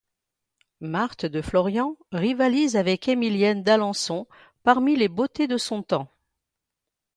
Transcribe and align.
Marthe 0.79 1.27
de 1.27 1.43
Florian 1.43 1.95
rivalise 2.11 2.75
avec 2.75 3.07
Émilienne 3.07 3.61
d'Alençon 3.61 4.25
parmi 4.63 4.95
les 4.95 5.07
beautés 5.09 5.45
de 5.47 5.57
son 5.59 5.83
temps. 5.83 6.09